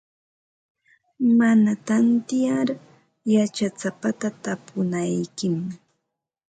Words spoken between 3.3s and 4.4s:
yachasapata